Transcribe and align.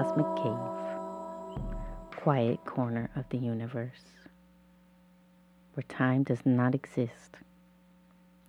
Cosmic 0.00 0.34
Cave, 0.36 1.62
quiet 2.16 2.64
corner 2.64 3.10
of 3.16 3.28
the 3.28 3.36
universe, 3.36 4.16
where 5.74 5.84
time 5.90 6.22
does 6.22 6.46
not 6.46 6.74
exist, 6.74 7.36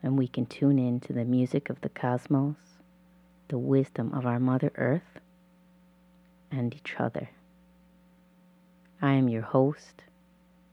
and 0.02 0.18
we 0.18 0.30
can 0.30 0.46
tune 0.46 0.80
in 0.80 1.02
to 1.02 1.12
the 1.12 1.26
music 1.26 1.70
of 1.70 1.82
the 1.82 1.90
cosmos, 1.90 2.56
the 3.50 3.58
wisdom 3.58 4.14
of 4.14 4.26
our 4.26 4.40
Mother 4.40 4.72
Earth, 4.76 5.20
and 6.50 6.74
each 6.74 6.96
other. 6.98 7.32
I 9.02 9.12
am 9.16 9.28
your 9.28 9.42
host, 9.42 10.04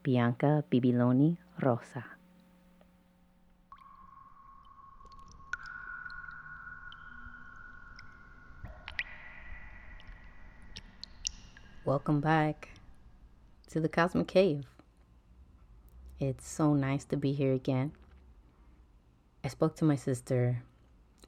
Bianca 0.01 0.63
Bibiloni 0.71 1.39
Rosa. 1.61 2.05
Welcome 11.89 12.19
back 12.21 12.69
to 13.71 13.79
the 13.79 13.89
Cosmic 13.89 14.27
Cave. 14.27 14.67
It's 16.19 16.47
so 16.47 16.75
nice 16.75 17.03
to 17.05 17.17
be 17.17 17.31
here 17.33 17.53
again. 17.53 17.93
I 19.43 19.47
spoke 19.47 19.75
to 19.77 19.85
my 19.85 19.95
sister 19.95 20.61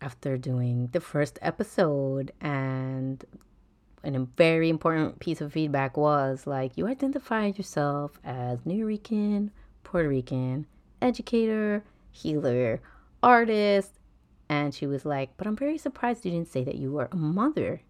after 0.02 0.38
doing 0.38 0.89
the 0.91 1.02
first 1.02 1.39
episode, 1.41 2.31
and 2.41 3.25
a 4.03 4.19
very 4.38 4.69
important 4.69 5.17
piece 5.17 5.41
of 5.41 5.52
feedback 5.52 5.97
was 5.97 6.45
like, 6.45 6.78
you 6.78 6.85
identify 6.85 7.47
yourself 7.47 8.19
as 8.23 8.59
Nuyorican, 8.59 9.50
Puerto 9.83 10.09
Rican, 10.09 10.67
educator, 11.02 11.83
healer, 12.11 12.83
artist. 13.23 13.94
And 14.47 14.75
she 14.75 14.85
was 14.85 15.05
like, 15.05 15.35
but 15.38 15.47
I'm 15.47 15.55
very 15.55 15.80
surprised 15.80 16.23
you 16.23 16.30
didn't 16.30 16.52
say 16.52 16.63
that 16.66 16.75
you 16.75 16.91
were 16.91 17.09
a 17.11 17.16
mother. 17.16 17.81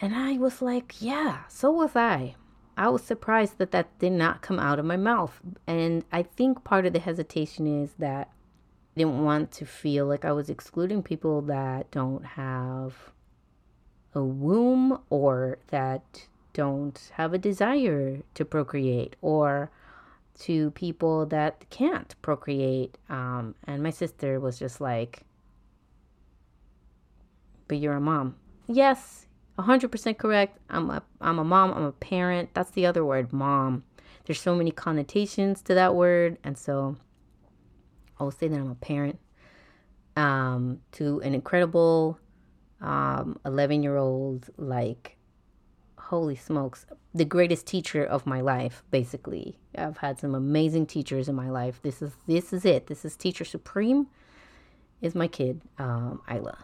And 0.00 0.14
I 0.14 0.38
was 0.38 0.60
like, 0.60 1.00
yeah, 1.00 1.44
so 1.48 1.70
was 1.70 1.96
I. 1.96 2.36
I 2.76 2.88
was 2.88 3.02
surprised 3.02 3.58
that 3.58 3.70
that 3.70 3.98
did 3.98 4.12
not 4.12 4.42
come 4.42 4.58
out 4.58 4.78
of 4.78 4.84
my 4.84 4.96
mouth. 4.96 5.40
And 5.66 6.04
I 6.10 6.22
think 6.22 6.64
part 6.64 6.86
of 6.86 6.92
the 6.92 6.98
hesitation 6.98 7.66
is 7.82 7.94
that 7.98 8.28
I 8.96 9.00
didn't 9.00 9.24
want 9.24 9.52
to 9.52 9.66
feel 9.66 10.06
like 10.06 10.24
I 10.24 10.32
was 10.32 10.50
excluding 10.50 11.02
people 11.02 11.40
that 11.42 11.90
don't 11.90 12.24
have 12.24 13.12
a 14.14 14.22
womb 14.22 15.00
or 15.10 15.58
that 15.68 16.26
don't 16.52 17.10
have 17.14 17.32
a 17.32 17.38
desire 17.38 18.22
to 18.34 18.44
procreate 18.44 19.16
or 19.20 19.70
to 20.40 20.70
people 20.72 21.26
that 21.26 21.68
can't 21.70 22.14
procreate. 22.22 22.98
Um, 23.08 23.54
and 23.66 23.82
my 23.82 23.90
sister 23.90 24.40
was 24.40 24.58
just 24.58 24.80
like, 24.80 25.22
but 27.68 27.78
you're 27.78 27.96
a 27.96 28.00
mom. 28.00 28.36
Yes, 28.66 29.26
100% 29.58 30.18
correct. 30.18 30.58
I'm 30.68 30.90
a 30.90 31.02
I'm 31.20 31.38
a 31.38 31.44
mom, 31.44 31.72
I'm 31.72 31.84
a 31.84 31.92
parent. 31.92 32.50
That's 32.54 32.70
the 32.72 32.86
other 32.86 33.04
word, 33.04 33.32
mom. 33.32 33.84
There's 34.26 34.40
so 34.40 34.54
many 34.54 34.70
connotations 34.70 35.62
to 35.62 35.74
that 35.74 35.94
word, 35.94 36.38
and 36.42 36.56
so 36.56 36.96
I 38.18 38.24
will 38.24 38.30
say 38.30 38.48
that 38.48 38.58
I'm 38.58 38.70
a 38.70 38.74
parent 38.74 39.18
um, 40.16 40.80
to 40.92 41.20
an 41.20 41.34
incredible 41.34 42.18
um, 42.80 43.38
11 43.44 43.82
year 43.82 43.96
old, 43.96 44.50
like, 44.56 45.16
holy 45.98 46.36
smokes, 46.36 46.86
the 47.14 47.24
greatest 47.24 47.66
teacher 47.66 48.04
of 48.04 48.26
my 48.26 48.40
life, 48.40 48.82
basically. 48.90 49.58
I've 49.76 49.98
had 49.98 50.18
some 50.18 50.34
amazing 50.34 50.86
teachers 50.86 51.28
in 51.28 51.34
my 51.34 51.50
life. 51.50 51.80
This 51.82 52.02
is 52.02 52.12
this 52.26 52.52
is 52.52 52.64
it. 52.64 52.86
This 52.86 53.04
is 53.04 53.16
teacher 53.16 53.44
supreme. 53.44 54.06
Is 55.00 55.14
my 55.14 55.28
kid, 55.28 55.60
um, 55.78 56.22
Isla. 56.30 56.56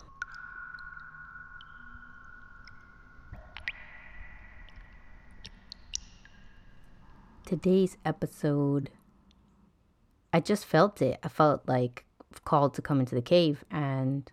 Today's 7.51 7.97
episode, 8.05 8.91
I 10.33 10.39
just 10.39 10.65
felt 10.65 11.03
it. 11.03 11.19
I 11.25 11.27
felt 11.27 11.63
like 11.67 12.05
called 12.45 12.75
to 12.75 12.81
come 12.81 13.01
into 13.01 13.17
the 13.17 13.21
cave 13.21 13.65
and 13.73 14.31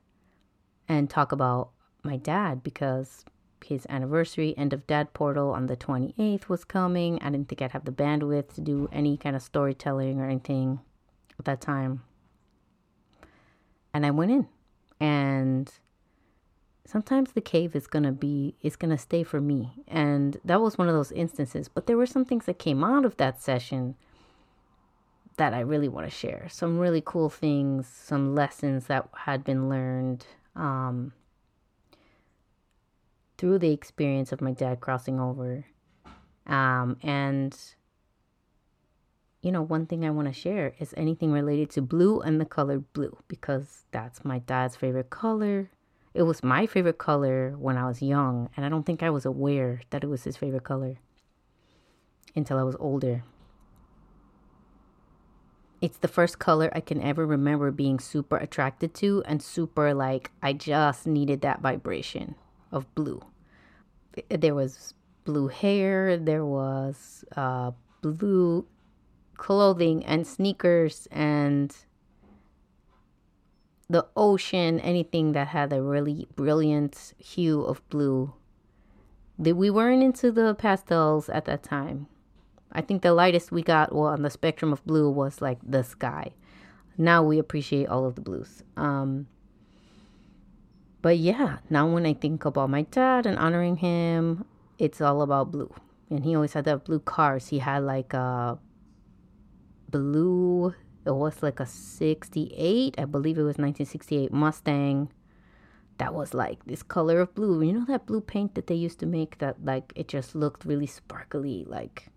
and 0.88 1.10
talk 1.10 1.32
about 1.32 1.72
my 2.04 2.18
dad 2.18 2.62
because 2.62 3.26
his 3.66 3.88
anniversary 3.90 4.56
end 4.56 4.72
of 4.72 4.86
dad 4.86 5.16
portal 5.16 5.50
on 5.50 5.66
the 5.66 5.76
28th 5.76 6.48
was 6.48 6.64
coming. 6.64 7.18
I 7.24 7.32
didn't 7.32 7.50
think 7.50 7.64
I'd 7.64 7.72
have 7.72 7.86
the 7.86 7.92
bandwidth 7.92 8.54
to 8.54 8.62
do 8.62 8.88
any 8.92 9.18
kind 9.18 9.36
of 9.36 9.42
storytelling 9.42 10.22
or 10.22 10.26
anything 10.26 10.80
at 11.40 11.46
that 11.46 11.60
time. 11.60 12.04
And 13.96 14.06
I 14.06 14.12
went 14.12 14.30
in 14.30 14.48
and 15.00 15.72
sometimes 16.88 17.34
the 17.34 17.42
cave 17.42 17.76
is 17.76 17.86
going 17.86 18.04
to 18.04 18.12
be 18.12 18.56
is 18.62 18.76
going 18.76 18.92
to 18.92 18.98
stay 18.98 19.24
for 19.24 19.42
me. 19.42 19.84
And 19.88 20.40
that 20.46 20.62
was 20.62 20.78
one 20.78 20.88
of 20.88 20.96
those 20.96 21.12
instances 21.12 21.68
but 21.68 21.86
there 21.86 21.98
were 21.98 22.06
some 22.06 22.26
things 22.26 22.46
that 22.46 22.60
came 22.60 22.84
out 22.84 23.06
of 23.06 23.18
that 23.18 23.42
session 23.42 23.96
that 25.36 25.54
I 25.54 25.60
really 25.60 25.88
want 25.88 26.08
to 26.08 26.16
share. 26.16 26.48
Some 26.50 26.80
really 26.80 27.04
cool 27.06 27.30
things 27.30 27.88
some 27.88 28.34
lessons 28.34 28.88
that 28.88 29.10
had 29.16 29.44
been 29.44 29.70
learned 29.70 30.26
um, 30.56 31.12
through 33.38 33.60
the 33.60 33.72
experience 33.72 34.32
of 34.32 34.42
my 34.42 34.52
dad 34.52 34.80
crossing 34.80 35.20
over. 35.20 35.66
Um, 36.48 36.98
and 37.04 37.56
you 39.42 39.52
know, 39.52 39.62
one 39.62 39.86
thing 39.86 40.04
I 40.04 40.10
want 40.10 40.28
to 40.28 40.34
share 40.34 40.74
is 40.80 40.94
anything 40.98 41.32
related 41.32 41.70
to 41.72 41.82
blue 41.82 42.20
and 42.22 42.42
the 42.42 42.46
color 42.46 42.80
blue 42.80 43.18
because 43.28 43.86
that's 43.92 44.26
my 44.26 44.40
dad's 44.40 44.76
favorite 44.76 45.10
color. 45.10 45.70
It 46.18 46.26
was 46.26 46.42
my 46.42 46.66
favorite 46.66 46.98
color 46.98 47.54
when 47.60 47.78
I 47.78 47.86
was 47.86 48.02
young, 48.02 48.50
and 48.58 48.66
I 48.66 48.70
don't 48.70 48.88
think 48.88 49.04
I 49.04 49.12
was 49.12 49.24
aware 49.24 49.82
that 49.92 50.04
it 50.04 50.08
was 50.08 50.24
his 50.24 50.36
favorite 50.36 50.64
color 50.64 50.96
until 52.36 52.58
I 52.58 52.64
was 52.64 52.76
older. 52.80 53.24
It's 55.80 56.00
the 56.00 56.08
first 56.08 56.40
color 56.40 56.72
I 56.74 56.80
can 56.80 57.04
ever 57.04 57.24
remember 57.24 57.70
being 57.70 58.00
super 58.00 58.36
attracted 58.36 58.96
to 58.96 59.22
and 59.28 59.44
super 59.44 59.94
like 59.94 60.32
I 60.42 60.54
just 60.54 61.06
needed 61.06 61.42
that 61.42 61.62
vibration 61.62 62.34
of 62.72 62.92
blue. 62.96 63.22
There 64.28 64.56
was 64.56 64.96
blue 65.24 65.50
hair, 65.50 66.18
there 66.18 66.44
was 66.44 67.26
uh, 67.36 67.74
blue 68.02 68.66
clothing 69.36 70.04
and 70.04 70.26
sneakers 70.26 71.08
and 71.12 71.78
the 73.90 74.06
ocean, 74.16 74.80
anything 74.82 75.32
that 75.32 75.50
had 75.50 75.72
a 75.72 75.82
really 75.82 76.28
brilliant 76.36 77.14
hue 77.18 77.62
of 77.62 77.88
blue. 77.90 78.34
We 79.38 79.70
weren't 79.70 80.04
into 80.04 80.32
the 80.32 80.56
pastels 80.56 81.30
at 81.30 81.46
that 81.46 81.64
time. 81.64 82.08
I 82.72 82.82
think 82.82 83.02
the 83.02 83.14
lightest 83.14 83.52
we 83.52 83.62
got 83.62 83.94
well, 83.94 84.08
on 84.08 84.24
the 84.24 84.30
spectrum 84.30 84.74
of 84.74 84.86
blue 84.86 85.10
was 85.10 85.42
like 85.42 85.60
the 85.64 85.84
sky. 85.84 86.34
Now 86.98 87.24
we 87.24 87.40
appreciate 87.40 87.88
all 87.88 88.06
of 88.06 88.16
the 88.16 88.22
blues. 88.22 88.64
Um, 88.76 89.28
but 91.02 91.18
yeah, 91.18 91.60
now 91.70 91.88
when 91.88 92.06
I 92.06 92.14
think 92.14 92.44
about 92.44 92.70
my 92.70 92.82
dad 92.82 93.26
and 93.26 93.38
honoring 93.38 93.78
him, 93.78 94.44
it's 94.78 95.00
all 95.00 95.22
about 95.22 95.52
blue. 95.52 95.74
And 96.10 96.26
he 96.26 96.36
always 96.36 96.54
had 96.54 96.66
that 96.66 96.84
blue 96.86 97.00
cars. 97.00 97.48
He 97.48 97.60
had 97.60 97.84
like 97.84 98.14
a 98.14 98.58
blue 99.90 100.74
it 101.08 101.16
was 101.16 101.42
like 101.42 101.60
a 101.60 101.66
68, 101.66 102.96
I 102.98 103.06
believe 103.06 103.38
it 103.38 103.44
was 103.44 103.58
1968 103.58 104.32
Mustang 104.32 105.10
that 105.98 106.14
was 106.14 106.34
like 106.34 106.64
this 106.66 106.84
color 106.84 107.22
of 107.22 107.34
blue. 107.34 107.62
You 107.62 107.74
know 107.74 107.86
that 107.88 108.06
blue 108.06 108.22
paint 108.22 108.56
that 108.56 108.68
they 108.68 108.76
used 108.76 109.00
to 109.00 109.06
make 109.06 109.40
that 109.40 109.64
like 109.64 109.94
it 109.96 110.08
just 110.08 110.36
looked 110.36 110.66
really 110.66 110.86
sparkly 110.86 111.66
like 111.68 112.08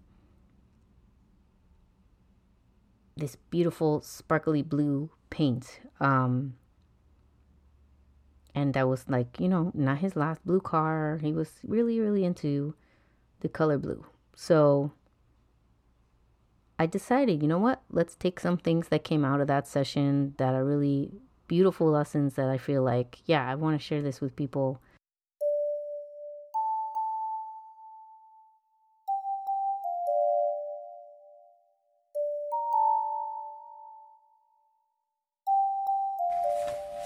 this 3.17 3.37
beautiful 3.51 4.01
sparkly 4.03 4.63
blue 4.63 5.11
paint. 5.31 5.81
Um 6.01 6.55
and 8.55 8.75
that 8.75 8.89
was 8.89 9.05
like, 9.09 9.39
you 9.39 9.49
know, 9.49 9.71
not 9.75 9.99
his 9.99 10.17
last 10.17 10.45
blue 10.45 10.61
car. 10.61 11.19
He 11.23 11.33
was 11.33 11.51
really 11.63 12.01
really 12.01 12.25
into 12.25 12.75
the 13.41 13.49
color 13.49 13.79
blue. 13.79 14.05
So 14.35 14.93
I 16.81 16.87
decided, 16.87 17.43
you 17.43 17.47
know 17.47 17.59
what? 17.59 17.83
Let's 17.91 18.15
take 18.15 18.41
some 18.41 18.57
things 18.57 18.89
that 18.89 19.05
came 19.05 19.23
out 19.23 19.43
of 19.43 19.49
that 19.49 19.69
session 19.69 20.33
that 20.39 20.55
are 20.55 20.65
really 20.65 21.11
beautiful 21.47 21.91
lessons 21.91 22.37
that 22.37 22.49
I 22.49 22.57
feel 22.57 22.83
like, 22.83 23.19
yeah, 23.27 23.47
I 23.47 23.55
want 23.55 23.79
to 23.79 23.87
share 23.87 24.01
this 24.01 24.23
with 24.23 24.35
people. 24.35 24.81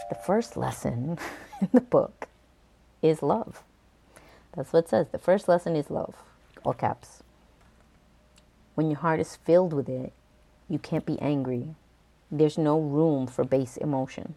The 0.09 0.15
first 0.25 0.57
lesson 0.57 1.19
in 1.61 1.71
the 1.73 1.81
book 1.81 2.29
is 3.03 3.25
love. 3.25 3.65
That's 4.55 4.73
what 4.73 4.85
it 4.85 4.89
says. 4.89 5.09
The 5.11 5.19
first 5.19 5.49
lesson 5.49 5.75
is 5.75 5.91
love, 5.91 6.15
all 6.63 6.75
caps. 6.75 7.25
When 8.75 8.91
your 8.91 8.99
heart 8.99 9.21
is 9.21 9.37
filled 9.37 9.73
with 9.73 9.89
it, 9.89 10.13
you 10.69 10.79
can't 10.79 11.07
be 11.07 11.21
angry. 11.21 11.75
There's 12.31 12.59
no 12.59 12.81
room 12.81 13.27
for 13.27 13.45
base 13.45 13.77
emotions. 13.77 14.37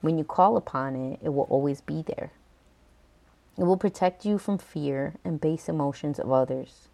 When 0.00 0.18
you 0.18 0.24
call 0.24 0.56
upon 0.56 0.96
it, 0.96 1.20
it 1.22 1.30
will 1.30 1.44
always 1.44 1.80
be 1.80 2.02
there. 2.02 2.30
It 3.56 3.64
will 3.64 3.76
protect 3.76 4.24
you 4.24 4.38
from 4.38 4.58
fear 4.58 5.14
and 5.24 5.40
base 5.40 5.68
emotions 5.68 6.18
of 6.18 6.32
others. 6.32 6.88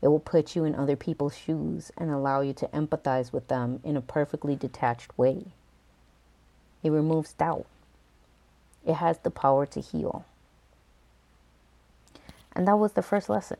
It 0.00 0.08
will 0.08 0.20
put 0.20 0.54
you 0.54 0.64
in 0.64 0.76
other 0.76 0.94
people's 0.94 1.36
shoes 1.36 1.90
and 1.98 2.10
allow 2.10 2.40
you 2.40 2.52
to 2.54 2.68
empathize 2.68 3.32
with 3.32 3.48
them 3.48 3.80
in 3.82 3.96
a 3.96 4.00
perfectly 4.00 4.54
detached 4.54 5.18
way. 5.18 5.46
It 6.84 6.90
removes 6.90 7.32
doubt. 7.32 7.66
It 8.86 8.94
has 8.94 9.18
the 9.18 9.30
power 9.30 9.66
to 9.66 9.80
heal. 9.80 10.24
And 12.52 12.68
that 12.68 12.78
was 12.78 12.92
the 12.92 13.02
first 13.02 13.28
lesson. 13.28 13.58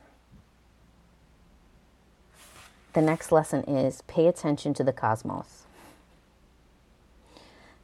The 2.95 3.03
next 3.03 3.31
lesson 3.31 3.65
is 3.65 4.03
pay 4.03 4.27
attention 4.27 4.73
to 4.75 4.83
the 4.83 4.95
cosmos. 4.95 5.67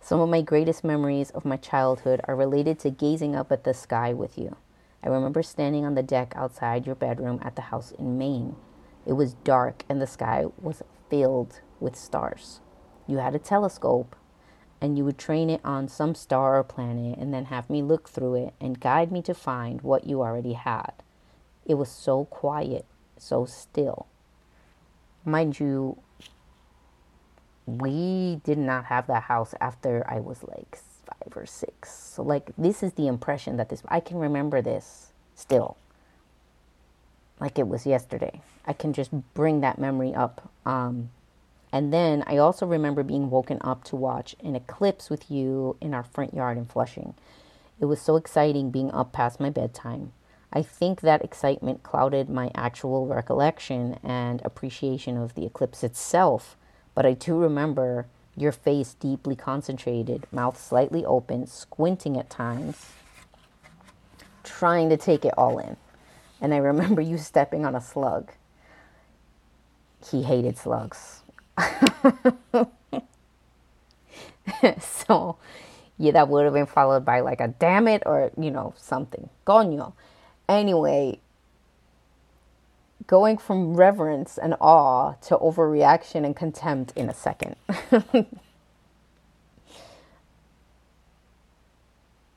Some 0.01 0.21
of 0.21 0.31
my 0.31 0.41
greatest 0.41 0.83
memories 0.83 1.31
of 1.31 1.45
my 1.45 1.59
childhood 1.59 2.23
are 2.25 2.35
related 2.35 2.79
to 2.81 2.91
gazing 2.91 3.37
up 3.37 3.53
at 3.53 3.65
the 3.65 3.75
sky 3.75 4.15
with 4.15 4.39
you. 4.39 4.57
I 5.03 5.09
remember 5.09 5.43
standing 5.43 5.85
on 5.85 5.95
the 5.95 6.03
deck 6.03 6.33
outside 6.37 6.87
your 6.87 6.95
bedroom 6.95 7.39
at 7.43 7.55
the 7.55 7.63
house 7.63 7.93
in 7.93 8.17
Maine. 8.17 8.57
It 9.07 9.13
was 9.13 9.35
dark 9.35 9.85
and 9.91 10.01
the 10.01 10.07
sky 10.07 10.47
was 10.61 10.83
filled 11.11 11.61
with 11.81 11.97
stars. 11.97 12.61
You 13.07 13.19
had 13.19 13.35
a 13.35 13.39
telescope 13.39 14.17
and 14.81 14.97
you 14.97 15.05
would 15.05 15.19
train 15.19 15.51
it 15.51 15.61
on 15.65 15.87
some 15.87 16.15
star 16.15 16.59
or 16.59 16.65
planet 16.65 17.19
and 17.19 17.33
then 17.33 17.47
have 17.47 17.69
me 17.69 17.83
look 17.83 18.09
through 18.09 18.37
it 18.37 18.55
and 18.59 18.81
guide 18.81 19.13
me 19.13 19.21
to 19.23 19.35
find 19.35 19.83
what 19.83 20.07
you 20.07 20.23
already 20.23 20.55
had. 20.55 20.93
It 21.67 21.75
was 21.75 21.91
so 21.91 22.25
quiet, 22.25 22.87
so 23.19 23.45
still. 23.45 24.07
Mind 25.25 25.59
you, 25.59 25.99
we 27.67 28.41
did 28.45 28.59
not 28.59 28.87
have 28.87 29.07
that 29.07 29.25
house 29.25 29.55
after 29.61 30.05
I 30.09 30.21
was 30.21 30.43
like 30.43 30.79
five 31.07 31.37
or 31.37 31.47
six. 31.47 31.91
So, 31.91 32.23
like, 32.23 32.51
this 32.59 32.83
is 32.83 32.93
the 32.95 33.07
impression 33.07 33.57
that 33.57 33.69
this, 33.69 33.83
I 33.89 34.01
can 34.01 34.19
remember 34.19 34.61
this 34.61 35.13
still. 35.35 35.77
Like 37.41 37.59
it 37.59 37.69
was 37.69 37.87
yesterday. 37.87 38.41
I 38.67 38.73
can 38.73 38.93
just 38.93 39.11
bring 39.35 39.61
that 39.61 39.79
memory 39.79 40.15
up. 40.15 40.51
Um, 40.65 41.11
and 41.73 41.93
then 41.93 42.23
I 42.27 42.37
also 42.37 42.67
remember 42.67 43.03
being 43.03 43.31
woken 43.31 43.59
up 43.63 43.85
to 43.85 43.97
watch 43.97 44.37
an 44.43 44.55
eclipse 44.55 45.11
with 45.11 45.31
you 45.31 45.77
in 45.81 45.93
our 45.93 46.05
front 46.05 46.33
yard 46.33 46.57
in 46.57 46.67
Flushing. 46.67 47.15
It 47.81 47.87
was 47.87 48.01
so 48.01 48.17
exciting 48.17 48.71
being 48.71 48.91
up 48.93 49.13
past 49.13 49.41
my 49.41 49.51
bedtime. 49.51 50.13
I 50.55 50.63
think 50.63 51.01
that 51.01 51.25
excitement 51.25 51.83
clouded 51.83 52.31
my 52.31 52.53
actual 52.55 53.07
recollection 53.07 53.99
and 54.05 54.41
appreciation 54.45 55.17
of 55.17 55.35
the 55.35 55.45
eclipse 55.45 55.83
itself, 55.83 56.57
but 56.95 57.05
I 57.05 57.15
do 57.15 57.37
remember 57.37 58.07
your 58.37 58.53
face 58.53 58.95
deeply 58.95 59.35
concentrated, 59.35 60.29
mouth 60.31 60.61
slightly 60.61 61.05
open, 61.05 61.49
squinting 61.49 62.17
at 62.17 62.31
times, 62.31 62.93
trying 64.45 64.89
to 64.91 64.97
take 64.97 65.25
it 65.25 65.35
all 65.37 65.59
in. 65.59 65.77
And 66.41 66.55
I 66.55 66.59
remember 66.59 67.01
you 67.01 67.19
stepping 67.19 67.67
on 67.67 67.75
a 67.75 67.81
slug. 67.81 68.31
He 70.09 70.23
hated 70.23 70.57
slugs. 70.57 71.23
so, 74.81 75.37
yeah, 75.99 76.13
that 76.13 76.29
would 76.29 76.45
have 76.45 76.55
been 76.55 76.67
followed 76.67 77.05
by 77.05 77.21
like 77.21 77.41
a 77.41 77.49
damn 77.49 77.89
it 77.89 78.05
or, 78.07 78.31
you 78.39 78.53
know, 78.53 78.75
something. 78.77 79.29
Coño. 79.47 79.95
Anyway, 80.49 81.21
going 83.07 83.39
from 83.39 83.75
reverence 83.75 84.39
and 84.39 84.55
awe 84.61 85.15
to 85.23 85.37
overreaction 85.39 86.25
and 86.25 86.37
contempt 86.37 86.93
in 86.97 87.09
a 87.09 87.15
second. 87.15 87.57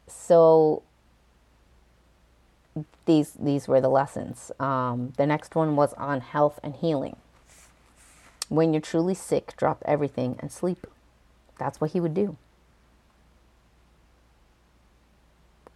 so 0.08 0.84
these 3.06 3.34
these 3.34 3.68
were 3.68 3.82
the 3.82 3.90
lessons. 3.90 4.52
Um, 4.60 5.14
the 5.18 5.26
next 5.26 5.56
one 5.56 5.76
was 5.76 5.94
on 5.94 6.22
health 6.22 6.60
and 6.64 6.76
healing. 6.76 7.18
When 8.50 8.74
you're 8.74 8.82
truly 8.82 9.14
sick, 9.16 9.56
drop 9.58 9.84
everything 9.86 10.38
and 10.40 10.52
sleep. 10.52 10.88
That's 11.60 11.82
what 11.82 11.92
he 11.92 12.00
would 12.00 12.14
do. 12.14 12.38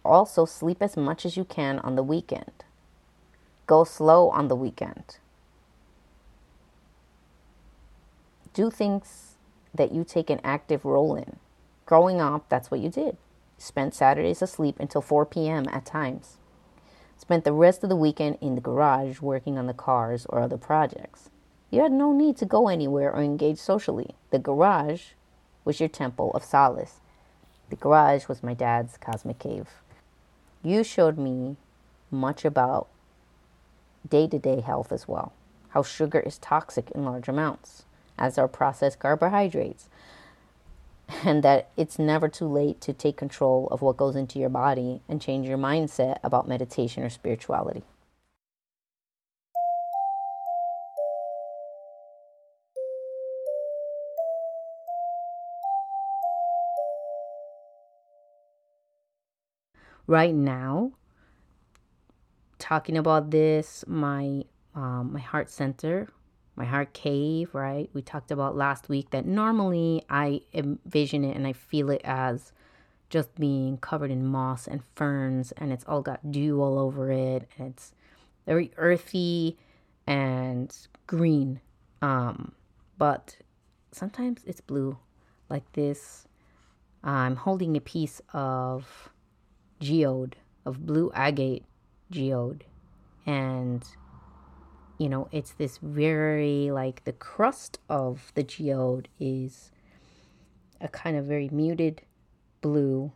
Also, 0.04 0.44
sleep 0.44 0.78
as 0.80 0.96
much 0.96 1.24
as 1.24 1.36
you 1.36 1.44
can 1.44 1.78
on 1.80 1.94
the 1.94 2.02
weekend. 2.02 2.64
Go 3.66 3.84
slow 3.84 4.30
on 4.30 4.48
the 4.48 4.56
weekend. 4.56 5.18
Do 8.52 8.70
things 8.70 9.36
that 9.74 9.92
you 9.92 10.04
take 10.04 10.28
an 10.28 10.40
active 10.44 10.84
role 10.84 11.14
in. 11.14 11.36
Growing 11.86 12.20
up, 12.20 12.48
that's 12.48 12.70
what 12.70 12.80
you 12.80 12.90
did. 12.90 13.16
Spent 13.56 13.94
Saturdays 13.94 14.42
asleep 14.42 14.76
until 14.80 15.00
4 15.00 15.24
p.m. 15.24 15.66
at 15.70 15.86
times. 15.86 16.36
Spent 17.16 17.44
the 17.44 17.52
rest 17.52 17.84
of 17.84 17.88
the 17.88 17.96
weekend 17.96 18.36
in 18.40 18.56
the 18.56 18.60
garage 18.60 19.20
working 19.20 19.56
on 19.56 19.66
the 19.66 19.72
cars 19.72 20.26
or 20.28 20.40
other 20.40 20.56
projects. 20.56 21.30
You 21.70 21.80
had 21.80 21.92
no 21.92 22.12
need 22.12 22.36
to 22.38 22.44
go 22.44 22.68
anywhere 22.68 23.14
or 23.14 23.22
engage 23.22 23.58
socially. 23.58 24.16
The 24.30 24.38
garage 24.38 25.12
was 25.64 25.80
your 25.80 25.88
temple 25.88 26.32
of 26.32 26.44
solace. 26.44 27.00
The 27.70 27.76
garage 27.76 28.28
was 28.28 28.42
my 28.42 28.52
dad's 28.52 28.98
cosmic 28.98 29.38
cave. 29.38 29.68
You 30.64 30.84
showed 30.84 31.18
me 31.18 31.56
much 32.10 32.44
about 32.44 32.86
day 34.08 34.28
to 34.28 34.38
day 34.38 34.60
health 34.60 34.92
as 34.92 35.08
well. 35.08 35.32
How 35.70 35.82
sugar 35.82 36.20
is 36.20 36.38
toxic 36.38 36.90
in 36.92 37.04
large 37.04 37.28
amounts, 37.28 37.84
as 38.18 38.38
are 38.38 38.46
processed 38.46 38.98
carbohydrates, 38.98 39.88
and 41.24 41.42
that 41.42 41.70
it's 41.76 41.98
never 41.98 42.28
too 42.28 42.46
late 42.46 42.80
to 42.82 42.92
take 42.92 43.16
control 43.16 43.68
of 43.70 43.82
what 43.82 43.96
goes 43.96 44.14
into 44.14 44.38
your 44.38 44.50
body 44.50 45.00
and 45.08 45.20
change 45.20 45.48
your 45.48 45.58
mindset 45.58 46.18
about 46.22 46.46
meditation 46.46 47.02
or 47.02 47.10
spirituality. 47.10 47.82
Right 60.06 60.34
now, 60.34 60.92
talking 62.58 62.96
about 62.96 63.30
this, 63.30 63.84
my 63.86 64.44
um, 64.74 65.12
my 65.12 65.20
heart 65.20 65.50
center, 65.50 66.08
my 66.56 66.64
heart 66.64 66.92
cave, 66.92 67.54
right? 67.54 67.90
We 67.92 68.02
talked 68.02 68.30
about 68.30 68.56
last 68.56 68.88
week 68.88 69.10
that 69.10 69.26
normally 69.26 70.04
I 70.08 70.40
envision 70.52 71.24
it 71.24 71.36
and 71.36 71.46
I 71.46 71.52
feel 71.52 71.90
it 71.90 72.00
as 72.04 72.52
just 73.10 73.34
being 73.34 73.76
covered 73.76 74.10
in 74.10 74.24
moss 74.24 74.66
and 74.66 74.82
ferns 74.94 75.52
and 75.52 75.72
it's 75.72 75.84
all 75.86 76.00
got 76.00 76.32
dew 76.32 76.62
all 76.62 76.78
over 76.78 77.10
it 77.10 77.46
and 77.58 77.68
it's 77.68 77.92
very 78.46 78.72
earthy 78.78 79.58
and 80.06 80.74
green. 81.06 81.60
Um, 82.00 82.52
but 82.96 83.36
sometimes 83.92 84.42
it's 84.46 84.60
blue 84.60 84.98
like 85.50 85.70
this. 85.72 86.26
I'm 87.04 87.36
holding 87.36 87.76
a 87.76 87.80
piece 87.80 88.22
of 88.32 89.11
geode, 89.82 90.36
of 90.64 90.86
blue 90.86 91.10
agate 91.14 91.64
geode. 92.10 92.64
And 93.26 93.84
you 94.98 95.08
know 95.08 95.28
it's 95.32 95.52
this 95.52 95.78
very 95.78 96.70
like 96.70 97.04
the 97.04 97.12
crust 97.12 97.78
of 97.88 98.32
the 98.34 98.42
geode 98.42 99.08
is 99.18 99.72
a 100.80 100.88
kind 100.88 101.16
of 101.16 101.24
very 101.24 101.48
muted 101.48 102.02
blue 102.60 103.12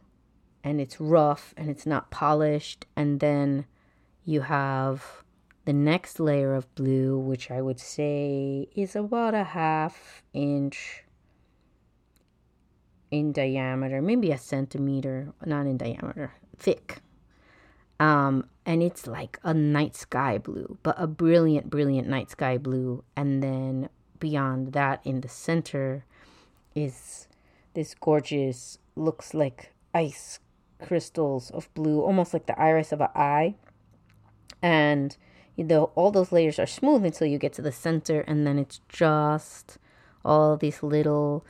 and 0.65 0.81
it's 0.81 1.01
rough 1.01 1.55
and 1.57 1.71
it's 1.71 1.87
not 1.87 2.11
polished. 2.11 2.87
And 2.97 3.21
then 3.21 3.67
you 4.25 4.41
have 4.43 5.23
the 5.67 5.73
next 5.73 6.21
layer 6.21 6.55
of 6.55 6.73
blue 6.77 7.19
which 7.19 7.51
i 7.51 7.61
would 7.61 7.81
say 7.81 8.69
is 8.75 8.95
about 8.95 9.35
a 9.35 9.45
half 9.45 10.23
inch 10.33 11.05
in 13.11 13.33
diameter 13.33 14.01
maybe 14.01 14.31
a 14.31 14.39
centimeter 14.39 15.33
not 15.45 15.67
in 15.67 15.77
diameter 15.77 16.33
thick 16.59 17.01
um, 17.99 18.49
and 18.65 18.83
it's 18.83 19.07
like 19.07 19.39
a 19.43 19.55
night 19.55 19.97
sky 19.97 20.39
blue, 20.39 20.79
but 20.83 20.97
a 20.99 21.07
brilliant, 21.07 21.71
brilliant 21.71 22.09
night 22.09 22.31
sky 22.31 22.59
blue. 22.59 23.05
And 23.17 23.43
then 23.43 23.89
beyond 24.19 24.73
that, 24.73 25.01
in 25.05 25.21
the 25.21 25.29
center, 25.29 26.05
is 26.75 27.29
this 27.75 27.95
gorgeous, 27.95 28.79
looks 28.95 29.35
like 29.35 29.73
ice 29.95 30.41
crystals 30.85 31.51
of 31.51 31.73
blue, 31.75 32.03
almost 32.03 32.35
like 32.35 32.47
the 32.47 32.61
iris 32.61 32.93
of 32.93 33.01
an 33.01 33.09
eye. 33.15 33.55
And 34.61 35.17
know, 35.57 35.91
all 35.95 36.11
those 36.11 36.33
layers 36.33 36.59
are 36.59 36.67
smooth 36.67 37.05
until 37.05 37.27
you 37.27 37.39
get 37.39 37.55
to 37.55 37.63
the 37.63 37.73
center, 37.73 38.21
and 38.23 38.47
then 38.47 38.59
it's 38.59 38.81
just 38.89 39.79
all 40.25 40.57
these 40.57 40.83
little 40.83 41.47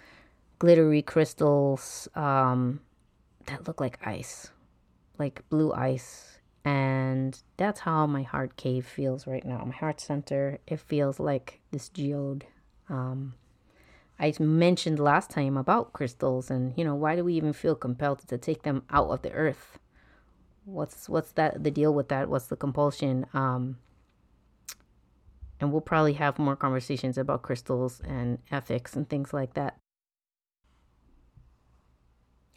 glittery 0.59 1.03
crystals 1.03 2.09
um, 2.15 2.81
that 3.47 3.67
look 3.67 3.81
like 3.81 3.99
ice, 4.07 4.53
like 5.19 5.49
blue 5.49 5.73
ice 5.73 6.37
and 6.67 7.41
that's 7.57 7.81
how 7.81 8.07
my 8.07 8.23
heart 8.23 8.57
cave 8.57 8.85
feels 8.85 9.25
right 9.25 9.45
now. 9.45 9.65
My 9.65 9.75
heart 9.75 10.01
center, 10.01 10.59
it 10.67 10.81
feels 10.81 11.21
like 11.21 11.61
this 11.71 11.89
geode. 11.89 12.43
Um, 12.89 13.35
I 14.19 14.35
mentioned 14.41 14.99
last 14.99 15.31
time 15.31 15.57
about 15.57 15.93
crystals 15.93 16.51
and 16.51 16.75
you 16.77 16.85
know 16.85 16.97
why 16.97 17.15
do 17.15 17.23
we 17.23 17.35
even 17.35 17.53
feel 17.53 17.77
compelled 17.77 18.27
to 18.27 18.37
take 18.37 18.63
them 18.65 18.83
out 18.91 19.11
of 19.11 19.23
the 19.23 19.31
earth? 19.33 19.79
What's 20.65 21.09
what's 21.09 21.31
that 21.33 21.63
the 21.63 21.71
deal 21.71 21.95
with 21.95 22.09
that? 22.09 22.29
What's 22.29 22.49
the 22.49 22.57
compulsion? 22.57 23.27
Um, 23.33 23.79
and 25.61 25.71
we'll 25.71 25.81
probably 25.81 26.15
have 26.15 26.39
more 26.39 26.57
conversations 26.57 27.17
about 27.17 27.43
crystals 27.43 28.01
and 28.01 28.39
ethics 28.51 28.97
and 28.97 29.09
things 29.09 29.33
like 29.33 29.55
that. 29.55 29.79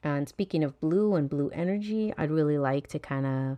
And 0.03 0.29
speaking 0.29 0.63
of 0.63 0.79
blue 0.79 1.15
and 1.15 1.29
blue 1.29 1.50
energy, 1.50 2.13
I'd 2.18 2.32
really 2.32 2.58
like 2.58 2.88
to 2.89 3.00
kind 3.00 3.25
of 3.25 3.58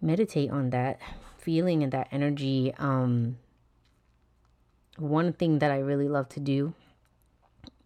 meditate 0.00 0.50
on 0.50 0.70
that 0.70 1.00
feeling 1.38 1.82
and 1.82 1.92
that 1.92 2.08
energy. 2.12 2.74
Um, 2.78 3.38
one 4.98 5.32
thing 5.32 5.58
that 5.58 5.70
I 5.70 5.78
really 5.78 6.08
love 6.08 6.28
to 6.30 6.40
do 6.40 6.74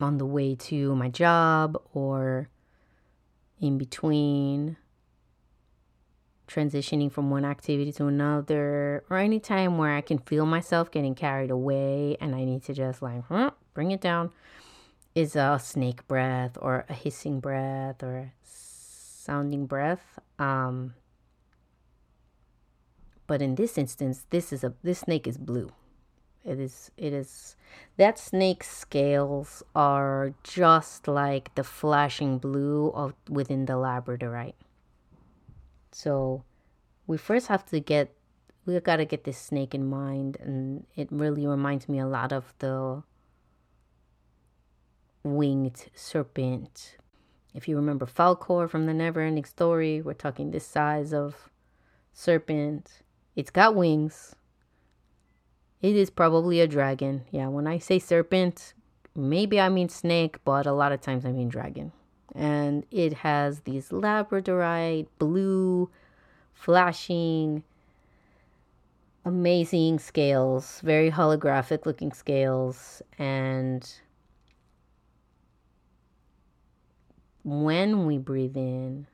on 0.01 0.19
the 0.19 0.27
way 0.27 0.55
to 0.55 0.95
my 0.95 1.09
job 1.09 1.81
or 1.93 2.49
in 3.61 3.79
between 3.79 4.77
transitioning 6.47 7.13
from 7.13 7.31
one 7.31 7.45
activity 7.45 7.93
to 7.93 8.07
another 8.07 9.05
or 9.11 9.19
any 9.19 9.39
time 9.39 9.77
where 9.77 9.95
I 9.95 10.01
can 10.01 10.19
feel 10.19 10.47
myself 10.47 10.91
getting 10.91 11.15
carried 11.15 11.51
away 11.51 12.17
and 12.21 12.35
I 12.35 12.45
need 12.45 12.63
to 12.65 12.75
just 12.75 13.03
like 13.03 13.23
huh, 13.29 13.51
bring 13.75 13.91
it 13.91 14.01
down 14.01 14.31
is 15.15 15.37
a 15.37 15.59
snake 15.63 16.07
breath 16.07 16.57
or 16.61 16.85
a 16.89 16.95
hissing 16.95 17.41
breath 17.41 18.03
or 18.03 18.33
sounding 18.45 19.67
breath 19.67 20.19
um 20.39 20.95
but 23.29 23.43
in 23.43 23.55
this 23.55 23.79
instance 23.79 24.25
this 24.31 24.53
is 24.53 24.65
a 24.65 24.73
this 24.83 25.01
snake 25.01 25.29
is 25.29 25.39
blue. 25.39 25.71
It 26.45 26.59
is 26.59 26.91
it 26.97 27.13
is 27.13 27.55
that 27.99 28.19
snake's 28.19 28.69
scales 28.69 29.63
are 29.77 30.33
just 30.43 31.07
like 31.07 31.55
the 31.55 31.63
flashing 31.63 32.39
blue 32.39 32.89
of 32.97 33.15
within 33.29 33.67
the 33.67 33.75
labradorite. 33.75 34.59
So 35.93 36.43
we 37.07 37.19
first 37.19 37.47
have 37.49 37.67
to 37.67 37.79
get 37.79 38.17
we 38.65 38.81
got 38.81 38.97
to 38.97 39.05
get 39.05 39.25
this 39.25 39.39
snake 39.39 39.75
in 39.75 39.87
mind 39.87 40.39
and 40.41 40.87
it 40.97 41.09
really 41.13 41.47
reminds 41.47 41.89
me 41.89 41.99
a 41.99 42.07
lot 42.07 42.33
of 42.33 42.55
the 42.61 43.03
winged 45.37 45.87
serpent. 45.95 46.97
If 47.55 47.69
you 47.69 47.77
remember 47.77 48.07
Falkor 48.07 48.69
from 48.69 48.87
the 48.87 48.95
never 48.95 49.21
ending 49.21 49.45
story 49.45 50.01
we're 50.01 50.15
talking 50.15 50.51
this 50.51 50.67
size 50.67 51.13
of 51.13 51.51
serpent. 52.13 53.03
It's 53.37 53.51
got 53.51 53.75
wings. 53.75 54.35
It 55.81 55.95
is 55.95 56.11
probably 56.11 56.61
a 56.61 56.67
dragon. 56.67 57.25
Yeah 57.31 57.49
when 57.49 57.67
i 57.67 57.79
say 57.79 57.99
serpent 57.99 58.75
maybe 59.15 59.61
i 59.61 59.69
mean 59.69 59.89
snake 59.89 60.39
but 60.45 60.67
a 60.67 60.73
lot 60.73 60.93
of 60.93 61.01
times 61.01 61.25
i 61.25 61.33
mean 61.33 61.49
dragon. 61.49 61.93
And 62.35 62.85
it 62.91 63.15
has 63.15 63.61
these 63.61 63.89
labradorite 63.89 65.09
blue 65.19 65.91
flashing 66.53 67.63
amazing 69.25 69.99
scales 69.99 70.81
very 70.81 71.11
holographic 71.11 71.85
looking 71.87 72.13
scales 72.13 73.03
and 73.19 74.01
when 77.49 78.05
we 78.05 78.19
breathe 78.19 78.57
in 78.57 79.07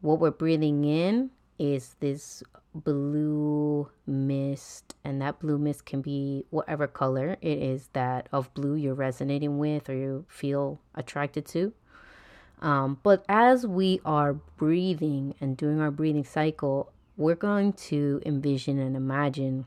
what 0.00 0.20
we're 0.20 0.30
breathing 0.30 0.84
in 0.84 1.30
is 1.58 1.96
this 1.98 2.44
blue 2.72 3.90
mist 4.06 4.94
and 5.02 5.20
that 5.20 5.40
blue 5.40 5.58
mist 5.58 5.84
can 5.84 6.00
be 6.00 6.44
whatever 6.50 6.86
color 6.86 7.36
it 7.40 7.58
is 7.58 7.88
that 7.92 8.28
of 8.30 8.54
blue 8.54 8.76
you're 8.76 8.94
resonating 8.94 9.58
with 9.58 9.90
or 9.90 9.94
you 9.94 10.24
feel 10.28 10.78
attracted 10.94 11.44
to. 11.44 11.72
Um, 12.60 13.00
but 13.02 13.24
as 13.28 13.66
we 13.66 14.00
are 14.04 14.34
breathing 14.34 15.34
and 15.40 15.56
doing 15.56 15.80
our 15.80 15.90
breathing 15.90 16.24
cycle 16.24 16.92
we're 17.16 17.34
going 17.34 17.72
to 17.72 18.22
envision 18.24 18.78
and 18.78 18.94
imagine 18.94 19.66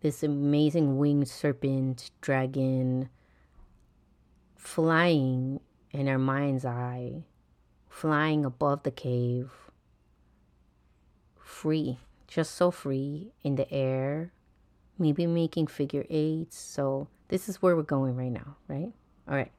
this 0.00 0.22
amazing 0.22 0.96
winged 0.96 1.26
serpent 1.26 2.12
dragon 2.20 3.08
flying 4.66 5.60
in 5.92 6.08
our 6.08 6.18
mind's 6.18 6.64
eye 6.64 7.22
flying 7.96 8.44
above 8.44 8.82
the 8.82 8.90
cave 8.90 9.50
free, 11.40 11.98
just 12.28 12.54
so 12.54 12.70
free 12.70 13.32
in 13.42 13.54
the 13.54 13.72
air, 13.72 14.32
maybe 14.98 15.26
making 15.26 15.66
figure 15.66 16.04
eights. 16.10 16.58
So, 16.58 17.08
this 17.28 17.48
is 17.48 17.62
where 17.62 17.74
we're 17.74 17.82
going 17.82 18.14
right 18.16 18.30
now, 18.30 18.56
right? 18.68 18.92
All 19.26 19.34
right. 19.34 19.50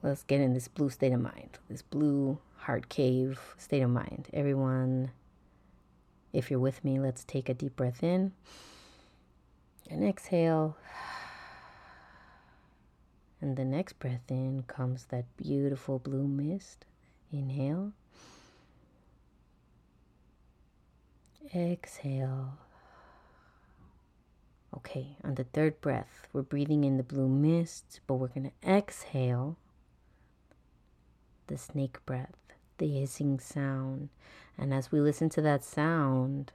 Let's 0.00 0.22
get 0.22 0.40
in 0.40 0.54
this 0.54 0.68
blue 0.68 0.90
state 0.90 1.12
of 1.12 1.20
mind, 1.20 1.58
this 1.68 1.82
blue 1.82 2.38
heart 2.56 2.88
cave 2.88 3.40
state 3.58 3.82
of 3.82 3.90
mind. 3.90 4.28
Everyone, 4.32 5.10
if 6.32 6.52
you're 6.52 6.60
with 6.60 6.84
me, 6.84 7.00
let's 7.00 7.24
take 7.24 7.48
a 7.48 7.54
deep 7.54 7.74
breath 7.74 8.04
in 8.04 8.30
and 9.90 10.04
exhale. 10.04 10.76
And 13.40 13.56
the 13.56 13.64
next 13.64 13.98
breath 13.98 14.30
in 14.30 14.64
comes 14.66 15.06
that 15.06 15.24
beautiful 15.36 15.98
blue 15.98 16.26
mist. 16.26 16.84
Inhale. 17.32 17.92
Exhale. 21.54 22.58
Okay, 24.76 25.16
on 25.24 25.34
the 25.34 25.44
third 25.44 25.80
breath, 25.80 26.28
we're 26.32 26.42
breathing 26.42 26.84
in 26.84 26.96
the 26.98 27.02
blue 27.02 27.28
mist, 27.28 28.00
but 28.06 28.14
we're 28.14 28.28
going 28.28 28.50
to 28.50 28.68
exhale 28.68 29.56
the 31.46 31.56
snake 31.56 32.04
breath, 32.04 32.36
the 32.76 32.86
hissing 32.86 33.40
sound. 33.40 34.10
And 34.56 34.74
as 34.74 34.92
we 34.92 35.00
listen 35.00 35.30
to 35.30 35.42
that 35.42 35.64
sound, 35.64 36.52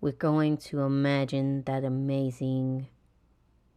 we're 0.00 0.12
going 0.12 0.56
to 0.58 0.80
imagine 0.80 1.62
that 1.64 1.84
amazing 1.84 2.88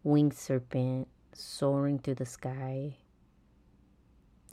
winged 0.04 0.34
serpent 0.34 1.08
soaring 1.34 2.00
through 2.00 2.16
the 2.16 2.26
sky. 2.26 2.96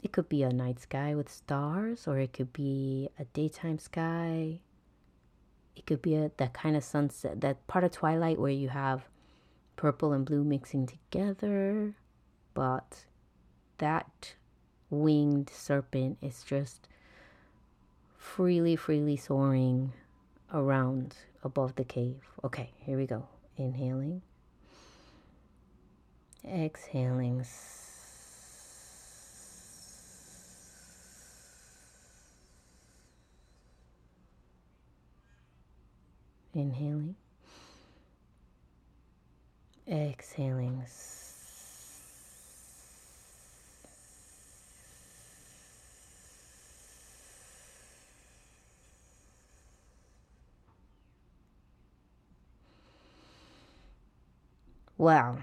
It 0.01 0.11
could 0.11 0.29
be 0.29 0.43
a 0.43 0.51
night 0.51 0.79
sky 0.79 1.15
with 1.15 1.29
stars, 1.29 2.07
or 2.07 2.19
it 2.19 2.33
could 2.33 2.53
be 2.53 3.09
a 3.19 3.25
daytime 3.25 3.79
sky 3.79 4.61
it 5.79 5.85
could 5.85 6.01
be 6.01 6.15
a, 6.15 6.29
that 6.37 6.53
kind 6.53 6.75
of 6.75 6.83
sunset, 6.83 7.39
that 7.39 7.65
part 7.67 7.85
of 7.85 7.91
twilight 7.91 8.37
where 8.37 8.51
you 8.51 8.67
have 8.67 9.07
purple 9.77 10.11
and 10.11 10.25
blue 10.25 10.43
mixing 10.43 10.85
together. 10.85 11.95
But 12.53 13.05
that 13.77 14.33
winged 14.89 15.49
serpent 15.49 16.17
is 16.21 16.43
just 16.43 16.89
freely, 18.17 18.75
freely 18.75 19.15
soaring 19.15 19.93
around 20.53 21.15
above 21.45 21.75
the 21.75 21.85
cave. 21.85 22.27
Okay, 22.43 22.71
here 22.79 22.97
we 22.97 23.05
go. 23.05 23.25
Inhaling, 23.55 24.21
exhaling 26.45 27.45
Inhaling. 36.53 37.15
Exhaling. 39.87 40.83
Wow. 54.97 55.37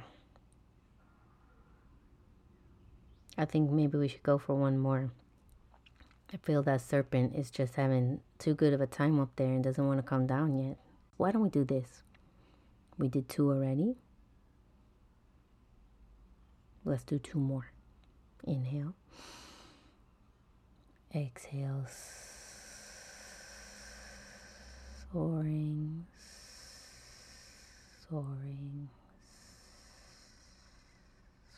I 3.38 3.44
think 3.44 3.70
maybe 3.70 3.98
we 3.98 4.08
should 4.08 4.22
go 4.22 4.38
for 4.38 4.54
one 4.54 4.78
more. 4.78 5.10
I 6.32 6.38
feel 6.38 6.62
that 6.62 6.80
serpent 6.80 7.34
is 7.34 7.50
just 7.50 7.74
having 7.76 8.20
too 8.38 8.54
good 8.54 8.72
of 8.72 8.80
a 8.80 8.86
time 8.86 9.20
up 9.20 9.30
there 9.36 9.46
and 9.46 9.62
doesn't 9.62 9.86
want 9.86 9.98
to 9.98 10.02
come 10.02 10.26
down 10.26 10.58
yet. 10.58 10.76
Why 11.16 11.32
don't 11.32 11.42
we 11.42 11.50
do 11.50 11.64
this? 11.64 12.02
We 12.98 13.08
did 13.08 13.28
two 13.28 13.50
already. 13.50 13.96
Let's 16.84 17.04
do 17.04 17.18
two 17.18 17.38
more. 17.38 17.72
Inhale. 18.44 18.94
Exhale. 21.14 21.86
Soaring. 25.12 26.06
Soaring. 28.08 28.88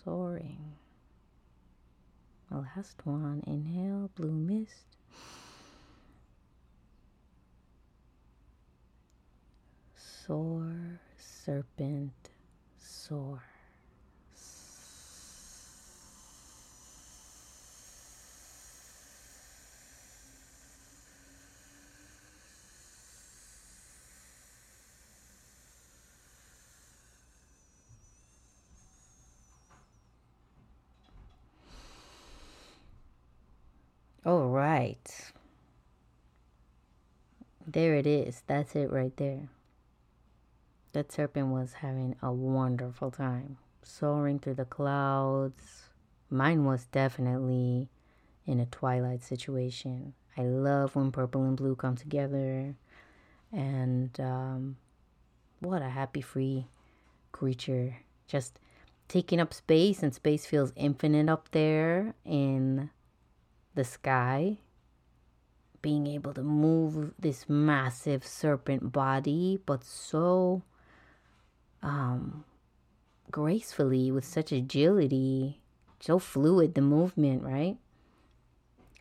Soaring. 0.04 0.77
Last 2.50 3.04
one. 3.04 3.42
Inhale. 3.46 4.10
Blue 4.14 4.32
mist. 4.32 4.86
soar 10.28 11.00
serpent 11.16 12.28
soar. 12.78 13.47
All 34.28 34.48
right. 34.48 35.32
There 37.66 37.94
it 37.94 38.06
is. 38.06 38.42
That's 38.46 38.76
it 38.76 38.92
right 38.92 39.16
there. 39.16 39.48
That 40.92 41.10
serpent 41.10 41.46
was 41.46 41.72
having 41.72 42.14
a 42.20 42.30
wonderful 42.30 43.10
time, 43.10 43.56
soaring 43.82 44.38
through 44.38 44.56
the 44.56 44.66
clouds. 44.66 45.88
Mine 46.28 46.66
was 46.66 46.84
definitely 46.92 47.88
in 48.46 48.60
a 48.60 48.66
twilight 48.66 49.24
situation. 49.24 50.12
I 50.36 50.42
love 50.42 50.94
when 50.94 51.10
purple 51.10 51.44
and 51.44 51.56
blue 51.56 51.74
come 51.74 51.96
together. 51.96 52.74
And 53.50 54.20
um, 54.20 54.76
what 55.60 55.80
a 55.80 55.88
happy, 55.88 56.20
free 56.20 56.66
creature. 57.32 57.96
Just 58.26 58.58
taking 59.08 59.40
up 59.40 59.54
space, 59.54 60.02
and 60.02 60.14
space 60.14 60.44
feels 60.44 60.74
infinite 60.76 61.30
up 61.30 61.50
there 61.52 62.12
in 62.26 62.90
the 63.78 63.84
sky. 63.84 64.58
Being 65.80 66.08
able 66.08 66.34
to 66.34 66.42
move 66.42 67.14
this 67.18 67.48
massive 67.48 68.26
serpent 68.26 68.90
body, 68.90 69.60
but 69.64 69.84
so 69.84 70.62
um, 71.82 72.44
gracefully 73.30 74.10
with 74.10 74.24
such 74.24 74.50
agility, 74.50 75.60
so 76.00 76.18
fluid 76.18 76.74
the 76.74 76.80
movement, 76.80 77.44
right? 77.44 77.76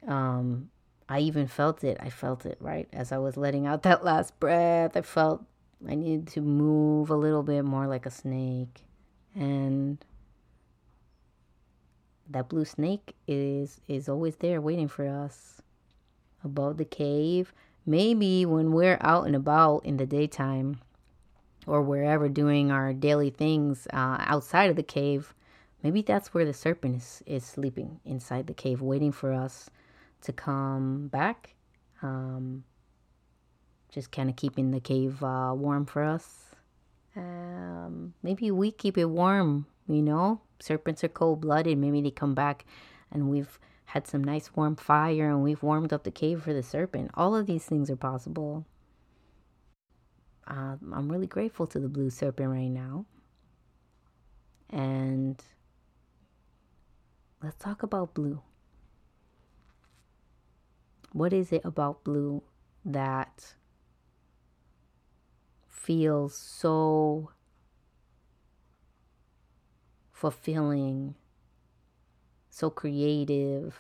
Um, 0.08 0.70
I 1.10 1.20
even 1.22 1.48
felt 1.48 1.84
it. 1.84 1.98
I 2.00 2.12
felt 2.12 2.46
it, 2.46 2.58
right? 2.62 2.88
As 2.94 3.12
I 3.12 3.18
was 3.18 3.38
letting 3.38 3.66
out 3.66 3.82
that 3.82 4.06
last 4.06 4.40
breath, 4.40 4.96
I 4.96 5.02
felt 5.02 5.44
I 5.90 5.96
needed 5.96 6.28
to 6.30 6.42
move 6.42 7.10
a 7.10 7.16
little 7.16 7.44
bit 7.44 7.66
more 7.66 7.88
like 7.88 8.06
a 8.06 8.12
snake. 8.12 8.84
And 9.34 9.98
that 12.30 12.50
blue 12.50 12.66
snake 12.66 13.16
is 13.28 13.82
is 13.88 14.10
always 14.10 14.36
there 14.38 14.62
waiting 14.62 14.88
for 14.88 15.08
us 15.08 15.62
above 16.44 16.78
the 16.78 16.86
cave. 16.86 17.54
Maybe 17.86 18.46
when 18.46 18.72
we're 18.74 18.98
out 19.02 19.28
and 19.28 19.36
about 19.36 19.86
in 19.86 19.98
the 19.98 20.06
daytime, 20.06 20.82
or 21.66 21.82
wherever 21.82 22.30
doing 22.30 22.72
our 22.72 22.94
daily 22.94 23.30
things 23.30 23.88
uh, 23.94 24.18
outside 24.20 24.70
of 24.70 24.76
the 24.76 24.84
cave, 24.84 25.34
maybe 25.84 26.02
that's 26.02 26.34
where 26.34 26.46
the 26.46 26.54
serpent 26.54 26.98
is, 26.98 27.24
is 27.26 27.46
sleeping 27.46 28.00
inside 28.06 28.48
the 28.48 28.54
cave, 28.54 28.82
waiting 28.82 29.12
for 29.12 29.32
us 29.32 29.70
to 30.22 30.34
come 30.34 31.08
back. 31.08 31.54
Um, 32.02 32.64
just 33.92 34.12
kind 34.12 34.30
of 34.30 34.36
keeping 34.36 34.72
the 34.72 34.80
cave 34.80 35.24
uh, 35.24 35.54
warm 35.56 35.86
for 35.86 36.04
us. 36.04 36.52
Um, 37.16 38.14
maybe 38.22 38.52
we 38.52 38.72
keep 38.72 38.98
it 38.98 39.06
warm, 39.06 39.66
you 39.88 40.02
know? 40.02 40.42
Serpents 40.60 41.04
are 41.04 41.10
cold 41.10 41.42
blooded. 41.42 41.78
Maybe 41.78 42.02
they 42.02 42.12
come 42.12 42.34
back 42.34 42.66
and 43.12 43.30
we've 43.30 43.60
had 43.86 44.08
some 44.08 44.24
nice 44.24 44.56
warm 44.56 44.76
fire 44.76 45.30
and 45.30 45.44
we've 45.44 45.64
warmed 45.64 45.94
up 45.94 46.04
the 46.04 46.12
cave 46.12 46.44
for 46.44 46.54
the 46.54 46.64
serpent. 46.64 47.12
All 47.14 47.36
of 47.36 47.46
these 47.46 47.66
things 47.66 47.90
are 47.90 47.96
possible 47.96 48.66
uh, 50.48 50.78
I'm 50.94 51.12
really 51.12 51.28
grateful 51.28 51.68
to 51.68 51.80
the 51.80 51.90
blue 51.90 52.10
serpent 52.10 52.50
right 52.50 52.70
now. 52.70 53.06
And 54.70 55.42
let's 57.44 57.58
talk 57.58 57.84
about 57.84 58.14
blue. 58.14 58.42
What 61.12 61.34
is 61.34 61.52
it 61.52 61.62
about 61.66 62.04
blue 62.04 62.44
that 62.86 63.56
feels 65.68 66.36
so 66.36 67.32
fulfilling, 70.18 71.16
so 72.50 72.70
creative, 72.70 73.78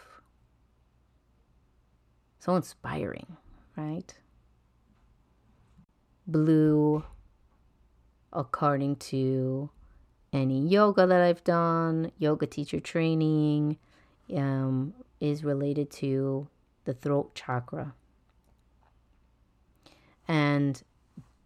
so 2.39 2.55
inspiring, 2.55 3.37
right? 3.75 4.13
blue 6.27 7.03
according 8.33 8.97
to 8.97 9.69
any 10.33 10.67
yoga 10.67 11.07
that 11.07 11.21
I've 11.21 11.43
done, 11.43 12.11
yoga 12.19 12.45
teacher 12.45 12.79
training, 12.79 13.77
um, 14.35 14.93
is 15.21 15.43
related 15.43 15.89
to 15.91 16.47
the 16.83 16.93
throat 16.93 17.33
chakra. 17.33 17.93
And 20.27 20.83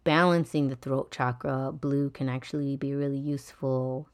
balancing 0.04 0.70
the 0.70 0.76
throat 0.76 1.12
chakra, 1.12 1.72
blue 1.72 2.10
can 2.10 2.28
actually 2.28 2.76
be 2.76 2.96
really 2.96 3.20
useful 3.20 4.10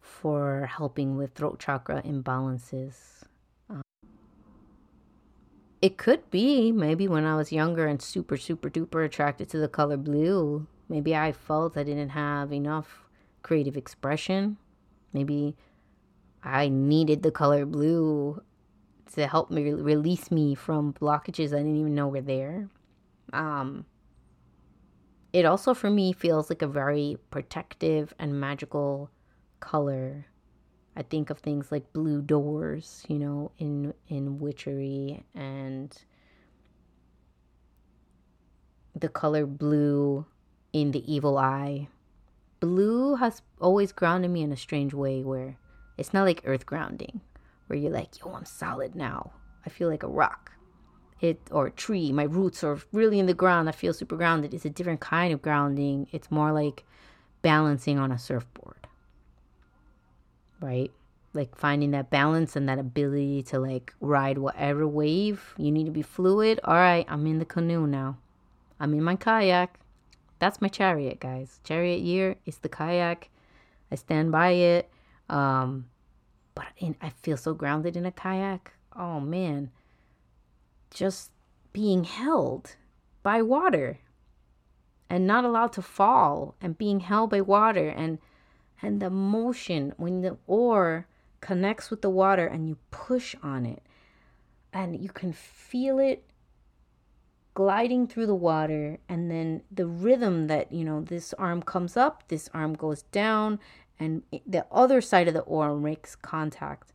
for 0.00 0.66
helping 0.66 1.16
with 1.16 1.34
throat 1.34 1.58
chakra 1.58 2.02
imbalances. 2.02 3.20
It 5.82 5.96
could 5.96 6.30
be 6.30 6.72
maybe 6.72 7.08
when 7.08 7.24
I 7.24 7.36
was 7.36 7.52
younger 7.52 7.86
and 7.86 8.02
super, 8.02 8.36
super 8.36 8.68
duper 8.68 9.04
attracted 9.04 9.48
to 9.50 9.58
the 9.58 9.68
color 9.68 9.96
blue. 9.96 10.66
Maybe 10.90 11.16
I 11.16 11.32
felt 11.32 11.76
I 11.76 11.84
didn't 11.84 12.10
have 12.10 12.52
enough 12.52 13.08
creative 13.42 13.78
expression. 13.78 14.58
Maybe 15.14 15.56
I 16.44 16.68
needed 16.68 17.22
the 17.22 17.30
color 17.30 17.64
blue 17.64 18.42
to 19.14 19.26
help 19.26 19.50
me 19.50 19.72
release 19.72 20.30
me 20.30 20.54
from 20.54 20.92
blockages 20.92 21.54
I 21.54 21.58
didn't 21.58 21.76
even 21.76 21.94
know 21.94 22.08
were 22.08 22.20
there. 22.20 22.68
Um, 23.32 23.86
it 25.32 25.46
also, 25.46 25.72
for 25.72 25.88
me, 25.88 26.12
feels 26.12 26.50
like 26.50 26.60
a 26.60 26.66
very 26.66 27.16
protective 27.30 28.12
and 28.18 28.38
magical 28.38 29.10
color 29.60 30.26
I 30.96 31.02
think 31.02 31.30
of 31.30 31.38
things 31.38 31.70
like 31.70 31.92
blue 31.92 32.20
doors, 32.20 33.04
you 33.08 33.18
know, 33.18 33.52
in 33.58 33.94
in 34.08 34.38
witchery 34.38 35.24
and 35.34 35.96
the 38.94 39.08
color 39.08 39.46
blue 39.46 40.26
in 40.72 40.90
the 40.90 41.12
evil 41.12 41.38
eye. 41.38 41.88
Blue 42.58 43.14
has 43.14 43.40
always 43.60 43.92
grounded 43.92 44.30
me 44.30 44.42
in 44.42 44.52
a 44.52 44.56
strange 44.56 44.92
way 44.92 45.22
where 45.22 45.56
it's 45.96 46.12
not 46.12 46.24
like 46.24 46.42
earth 46.44 46.66
grounding, 46.66 47.20
where 47.66 47.78
you're 47.78 47.92
like, 47.92 48.20
yo, 48.20 48.34
I'm 48.34 48.44
solid 48.44 48.94
now. 48.94 49.32
I 49.64 49.70
feel 49.70 49.88
like 49.88 50.02
a 50.02 50.08
rock. 50.08 50.52
It 51.20 51.40
or 51.50 51.68
a 51.68 51.70
tree. 51.70 52.12
My 52.12 52.24
roots 52.24 52.64
are 52.64 52.78
really 52.92 53.18
in 53.18 53.26
the 53.26 53.34
ground. 53.34 53.68
I 53.68 53.72
feel 53.72 53.94
super 53.94 54.16
grounded. 54.16 54.52
It's 54.52 54.64
a 54.64 54.70
different 54.70 55.00
kind 55.00 55.32
of 55.32 55.40
grounding. 55.40 56.08
It's 56.12 56.30
more 56.30 56.52
like 56.52 56.84
balancing 57.42 57.98
on 57.98 58.10
a 58.10 58.18
surfboard 58.18 58.79
right? 60.60 60.90
Like 61.32 61.56
finding 61.56 61.92
that 61.92 62.10
balance 62.10 62.56
and 62.56 62.68
that 62.68 62.78
ability 62.78 63.42
to 63.44 63.58
like 63.58 63.94
ride 64.00 64.38
whatever 64.38 64.86
wave. 64.86 65.54
You 65.56 65.70
need 65.70 65.84
to 65.84 65.92
be 65.92 66.02
fluid. 66.02 66.60
All 66.64 66.74
right, 66.74 67.06
I'm 67.08 67.26
in 67.26 67.38
the 67.38 67.44
canoe 67.44 67.86
now. 67.86 68.18
I'm 68.78 68.94
in 68.94 69.02
my 69.02 69.16
kayak. 69.16 69.78
That's 70.38 70.60
my 70.60 70.68
chariot, 70.68 71.20
guys. 71.20 71.60
Chariot 71.64 72.00
year 72.00 72.36
is 72.46 72.58
the 72.58 72.68
kayak. 72.68 73.28
I 73.92 73.94
stand 73.94 74.32
by 74.32 74.50
it. 74.50 74.90
Um, 75.28 75.86
but 76.54 76.66
in, 76.78 76.96
I 77.00 77.10
feel 77.10 77.36
so 77.36 77.54
grounded 77.54 77.96
in 77.96 78.06
a 78.06 78.12
kayak. 78.12 78.72
Oh 78.96 79.20
man, 79.20 79.70
just 80.90 81.30
being 81.72 82.04
held 82.04 82.76
by 83.22 83.42
water 83.42 83.98
and 85.08 85.26
not 85.26 85.44
allowed 85.44 85.72
to 85.74 85.82
fall 85.82 86.54
and 86.60 86.78
being 86.78 87.00
held 87.00 87.30
by 87.30 87.40
water 87.40 87.88
and 87.88 88.18
and 88.82 89.00
the 89.00 89.10
motion 89.10 89.92
when 89.96 90.22
the 90.22 90.36
oar 90.46 91.06
connects 91.40 91.90
with 91.90 92.02
the 92.02 92.10
water 92.10 92.46
and 92.46 92.68
you 92.68 92.76
push 92.90 93.34
on 93.42 93.64
it 93.64 93.82
and 94.72 95.00
you 95.00 95.08
can 95.08 95.32
feel 95.32 95.98
it 95.98 96.24
gliding 97.54 98.06
through 98.06 98.26
the 98.26 98.34
water 98.34 98.98
and 99.08 99.30
then 99.30 99.62
the 99.70 99.86
rhythm 99.86 100.46
that 100.46 100.70
you 100.72 100.84
know 100.84 101.00
this 101.00 101.34
arm 101.34 101.62
comes 101.62 101.96
up 101.96 102.28
this 102.28 102.48
arm 102.54 102.74
goes 102.74 103.02
down 103.04 103.58
and 104.00 104.22
the 104.46 104.64
other 104.72 105.02
side 105.02 105.28
of 105.28 105.34
the 105.34 105.40
oar 105.40 105.76
makes 105.76 106.16
contact. 106.16 106.92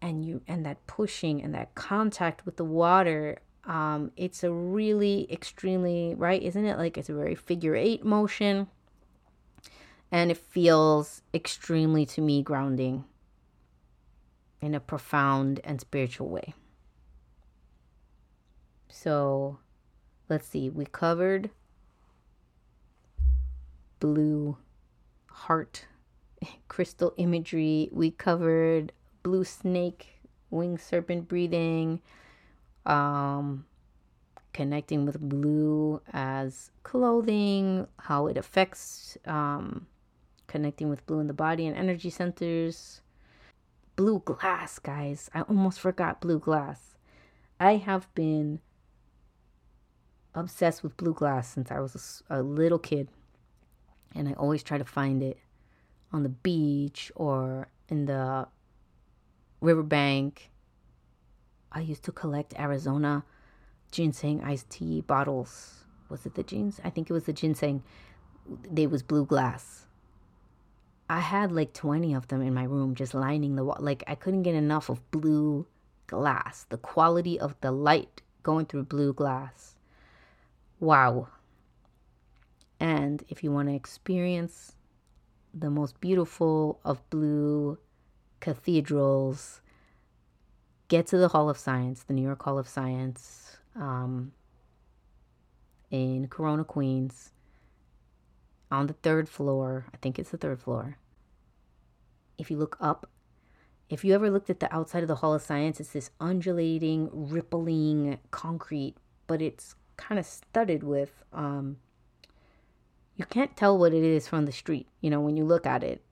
And 0.00 0.24
you 0.24 0.42
and 0.46 0.64
that 0.64 0.86
pushing 0.86 1.42
and 1.42 1.52
that 1.54 1.74
contact 1.74 2.46
with 2.46 2.56
the 2.56 2.64
water 2.64 3.38
um 3.64 4.12
it's 4.16 4.44
a 4.44 4.52
really 4.52 5.26
extremely 5.30 6.14
right 6.16 6.40
isn't 6.40 6.64
it? 6.64 6.78
Like 6.78 6.96
it's 6.96 7.08
a 7.08 7.14
very 7.14 7.34
figure 7.34 7.74
eight 7.74 8.04
motion 8.04 8.68
and 10.10 10.30
it 10.30 10.36
feels 10.36 11.22
extremely 11.34 12.06
to 12.06 12.20
me 12.20 12.42
grounding 12.42 13.04
in 14.60 14.74
a 14.74 14.80
profound 14.80 15.60
and 15.64 15.80
spiritual 15.80 16.28
way. 16.28 16.54
So 18.88 19.58
let's 20.28 20.46
see, 20.46 20.70
we 20.70 20.86
covered 20.86 21.50
blue 24.00 24.56
heart 25.28 25.86
crystal 26.68 27.12
imagery. 27.16 27.88
We 27.92 28.10
covered 28.10 28.92
blue 29.22 29.44
snake, 29.44 30.20
winged 30.50 30.80
serpent 30.80 31.28
breathing, 31.28 32.00
um, 32.84 33.66
connecting 34.52 35.04
with 35.04 35.20
blue 35.20 36.00
as 36.12 36.70
clothing, 36.82 37.86
how 37.98 38.26
it 38.26 38.36
affects 38.36 39.18
um, 39.26 39.86
connecting 40.46 40.88
with 40.88 41.06
blue 41.06 41.20
in 41.20 41.26
the 41.26 41.34
body 41.34 41.66
and 41.66 41.76
energy 41.76 42.10
centers. 42.10 43.00
Blue 43.96 44.20
glass, 44.20 44.78
guys. 44.78 45.30
I 45.34 45.42
almost 45.42 45.80
forgot 45.80 46.20
blue 46.20 46.38
glass. 46.38 46.96
I 47.58 47.76
have 47.76 48.12
been 48.14 48.60
obsessed 50.34 50.82
with 50.82 50.96
blue 50.96 51.14
glass 51.14 51.48
since 51.48 51.70
I 51.70 51.80
was 51.80 52.22
a, 52.28 52.40
a 52.40 52.42
little 52.42 52.78
kid. 52.78 53.08
And 54.14 54.28
I 54.28 54.32
always 54.32 54.62
try 54.62 54.78
to 54.78 54.84
find 54.84 55.22
it 55.22 55.38
on 56.12 56.22
the 56.22 56.28
beach 56.28 57.10
or 57.16 57.68
in 57.88 58.06
the 58.06 58.46
riverbank. 59.60 60.50
I 61.72 61.80
used 61.80 62.04
to 62.04 62.12
collect 62.12 62.54
Arizona 62.58 63.24
ginseng 63.90 64.42
iced 64.42 64.70
tea 64.70 65.00
bottles. 65.00 65.84
Was 66.08 66.26
it 66.26 66.34
the 66.34 66.42
ginseng? 66.42 66.84
I 66.84 66.90
think 66.90 67.10
it 67.10 67.12
was 67.12 67.24
the 67.24 67.32
ginseng. 67.32 67.82
They 68.70 68.86
was 68.86 69.02
blue 69.02 69.24
glass. 69.24 69.85
I 71.08 71.20
had 71.20 71.52
like 71.52 71.72
20 71.72 72.14
of 72.14 72.28
them 72.28 72.42
in 72.42 72.52
my 72.54 72.64
room 72.64 72.94
just 72.94 73.14
lining 73.14 73.56
the 73.56 73.64
wall. 73.64 73.76
Like 73.78 74.02
I 74.06 74.14
couldn't 74.14 74.42
get 74.42 74.54
enough 74.54 74.88
of 74.88 75.08
blue 75.10 75.66
glass. 76.06 76.66
The 76.68 76.78
quality 76.78 77.38
of 77.38 77.54
the 77.60 77.70
light 77.70 78.22
going 78.42 78.66
through 78.66 78.84
blue 78.84 79.12
glass. 79.12 79.74
Wow. 80.80 81.28
And 82.80 83.24
if 83.28 83.42
you 83.42 83.52
want 83.52 83.68
to 83.68 83.74
experience 83.74 84.74
the 85.54 85.70
most 85.70 86.00
beautiful 86.00 86.80
of 86.84 87.08
blue 87.08 87.78
cathedrals, 88.40 89.62
get 90.88 91.06
to 91.08 91.18
the 91.18 91.28
Hall 91.28 91.48
of 91.48 91.56
Science, 91.56 92.02
the 92.02 92.12
New 92.12 92.22
York 92.22 92.42
Hall 92.42 92.58
of 92.58 92.68
Science 92.68 93.56
um, 93.74 94.32
in 95.90 96.28
Corona, 96.28 96.64
Queens, 96.64 97.32
on 98.70 98.86
the 98.86 98.94
third 98.94 99.28
floor. 99.28 99.86
I 99.92 99.96
think 99.98 100.18
it's 100.18 100.30
the 100.30 100.36
third 100.36 100.60
floor. 100.60 100.98
If 102.38 102.50
you 102.50 102.56
look 102.56 102.76
up, 102.80 103.10
if 103.88 104.04
you 104.04 104.14
ever 104.14 104.30
looked 104.30 104.50
at 104.50 104.60
the 104.60 104.74
outside 104.74 105.02
of 105.02 105.08
the 105.08 105.16
Hall 105.16 105.34
of 105.34 105.42
Science, 105.42 105.80
it's 105.80 105.92
this 105.92 106.10
undulating, 106.20 107.08
rippling 107.12 108.18
concrete, 108.30 108.96
but 109.26 109.40
it's 109.40 109.74
kind 109.96 110.18
of 110.18 110.26
studded 110.26 110.82
with 110.82 111.22
um, 111.32 111.78
you 113.16 113.24
can't 113.24 113.56
tell 113.56 113.76
what 113.78 113.94
it 113.94 114.04
is 114.04 114.28
from 114.28 114.44
the 114.44 114.52
street. 114.52 114.86
You 115.00 115.10
know, 115.10 115.20
when 115.20 115.36
you 115.36 115.44
look 115.44 115.66
at 115.66 115.82
it, 115.82 116.02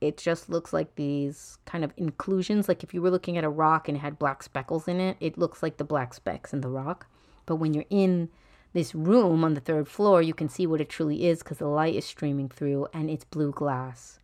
it 0.00 0.16
just 0.16 0.48
looks 0.48 0.72
like 0.72 0.94
these 0.94 1.58
kind 1.64 1.82
of 1.82 1.92
inclusions. 1.96 2.68
Like 2.68 2.84
if 2.84 2.94
you 2.94 3.02
were 3.02 3.10
looking 3.10 3.36
at 3.36 3.44
a 3.44 3.48
rock 3.48 3.88
and 3.88 3.96
it 3.96 4.00
had 4.00 4.18
black 4.18 4.44
speckles 4.44 4.86
in 4.86 5.00
it, 5.00 5.16
it 5.18 5.36
looks 5.36 5.62
like 5.62 5.76
the 5.76 5.84
black 5.84 6.14
specks 6.14 6.52
in 6.52 6.60
the 6.60 6.68
rock. 6.68 7.08
But 7.46 7.56
when 7.56 7.74
you're 7.74 7.84
in 7.90 8.28
this 8.72 8.94
room 8.94 9.44
on 9.44 9.54
the 9.54 9.60
third 9.60 9.88
floor, 9.88 10.20
you 10.22 10.34
can 10.34 10.48
see 10.48 10.66
what 10.66 10.80
it 10.80 10.88
truly 10.88 11.26
is 11.26 11.40
because 11.40 11.58
the 11.58 11.66
light 11.66 11.94
is 11.94 12.04
streaming 12.04 12.48
through 12.48 12.86
and 12.92 13.10
it's 13.10 13.24
blue 13.24 13.50
glass. 13.50 14.20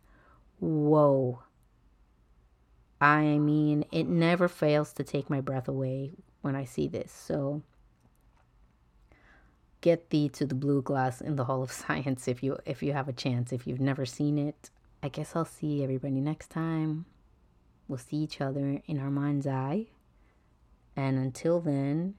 Whoa. 0.59 1.43
I 3.01 3.37
mean, 3.37 3.85
it 3.91 4.07
never 4.07 4.47
fails 4.47 4.93
to 4.93 5.03
take 5.03 5.29
my 5.29 5.41
breath 5.41 5.67
away 5.67 6.11
when 6.41 6.55
I 6.55 6.65
see 6.65 6.87
this. 6.87 7.11
So 7.11 7.63
get 9.81 10.09
thee 10.09 10.29
to 10.29 10.45
the 10.45 10.55
blue 10.55 10.81
glass 10.81 11.21
in 11.21 11.35
the 11.35 11.45
Hall 11.45 11.61
of 11.61 11.71
Science 11.83 12.27
if 12.27 12.41
you 12.41 12.57
if 12.65 12.81
you 12.81 12.93
have 12.93 13.07
a 13.07 13.13
chance. 13.13 13.51
If 13.51 13.67
you've 13.67 13.81
never 13.81 14.05
seen 14.05 14.37
it, 14.37 14.69
I 15.03 15.09
guess 15.09 15.35
I'll 15.35 15.45
see 15.45 15.83
everybody 15.83 16.21
next 16.21 16.49
time. 16.49 17.05
We'll 17.87 17.99
see 17.99 18.17
each 18.17 18.41
other 18.41 18.81
in 18.87 18.99
our 18.99 19.11
mind's 19.11 19.45
eye. 19.45 19.87
And 20.95 21.17
until 21.17 21.59
then, 21.59 22.15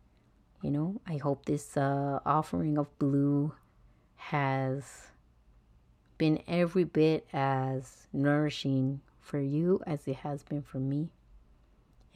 you 0.66 0.72
know, 0.72 1.00
I 1.06 1.18
hope 1.18 1.44
this 1.44 1.76
uh, 1.76 2.18
offering 2.26 2.76
of 2.76 2.88
blue 2.98 3.52
has 4.16 4.82
been 6.18 6.42
every 6.48 6.82
bit 6.82 7.24
as 7.32 8.08
nourishing 8.12 9.00
for 9.20 9.38
you 9.38 9.80
as 9.86 10.08
it 10.08 10.16
has 10.16 10.42
been 10.42 10.62
for 10.62 10.78
me. 10.78 11.10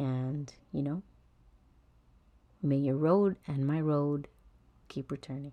And, 0.00 0.52
you 0.72 0.82
know, 0.82 1.04
may 2.60 2.78
your 2.78 2.96
road 2.96 3.36
and 3.46 3.64
my 3.64 3.80
road 3.80 4.26
keep 4.88 5.12
returning. 5.12 5.52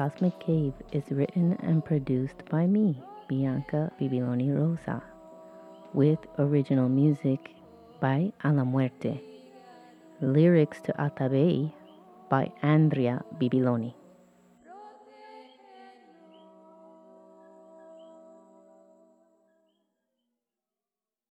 Cosmic 0.00 0.40
Cave 0.40 0.72
is 0.92 1.10
written 1.10 1.58
and 1.60 1.84
produced 1.84 2.42
by 2.48 2.66
me, 2.66 2.96
Bianca 3.28 3.92
Bibiloni 4.00 4.48
Rosa, 4.48 5.02
with 5.92 6.18
original 6.38 6.88
music 6.88 7.50
by 8.00 8.32
A 8.42 8.50
La 8.50 8.64
Muerte, 8.64 9.20
lyrics 10.22 10.80
to 10.80 10.94
Atabey 10.94 11.70
by 12.30 12.50
Andrea 12.62 13.22
Bibiloni. 13.38 13.92